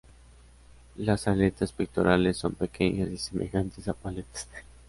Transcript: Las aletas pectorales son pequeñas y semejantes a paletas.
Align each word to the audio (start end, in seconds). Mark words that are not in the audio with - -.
Las 0.95 1.27
aletas 1.27 1.71
pectorales 1.73 2.35
son 2.37 2.55
pequeñas 2.55 3.09
y 3.11 3.17
semejantes 3.19 3.87
a 3.87 3.93
paletas. 3.93 4.49